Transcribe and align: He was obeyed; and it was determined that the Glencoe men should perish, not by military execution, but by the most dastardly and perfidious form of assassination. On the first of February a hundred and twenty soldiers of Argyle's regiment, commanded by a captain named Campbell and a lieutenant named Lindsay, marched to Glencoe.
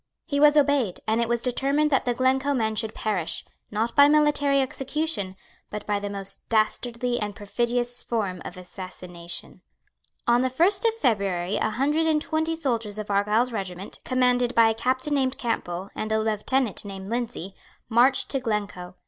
He 0.25 0.39
was 0.39 0.57
obeyed; 0.57 0.99
and 1.05 1.21
it 1.21 1.29
was 1.29 1.43
determined 1.43 1.91
that 1.91 2.05
the 2.05 2.15
Glencoe 2.15 2.55
men 2.55 2.75
should 2.75 2.95
perish, 2.95 3.45
not 3.69 3.95
by 3.95 4.07
military 4.09 4.59
execution, 4.59 5.35
but 5.69 5.85
by 5.85 5.99
the 5.99 6.09
most 6.09 6.39
dastardly 6.49 7.19
and 7.19 7.35
perfidious 7.35 8.01
form 8.01 8.41
of 8.43 8.57
assassination. 8.57 9.61
On 10.25 10.41
the 10.41 10.49
first 10.49 10.85
of 10.85 10.95
February 10.95 11.57
a 11.57 11.69
hundred 11.69 12.07
and 12.07 12.19
twenty 12.19 12.55
soldiers 12.55 12.97
of 12.97 13.11
Argyle's 13.11 13.53
regiment, 13.53 13.99
commanded 14.03 14.55
by 14.55 14.69
a 14.69 14.73
captain 14.73 15.13
named 15.13 15.37
Campbell 15.37 15.91
and 15.93 16.11
a 16.11 16.19
lieutenant 16.19 16.83
named 16.83 17.07
Lindsay, 17.07 17.53
marched 17.87 18.29
to 18.31 18.39
Glencoe. 18.39 18.95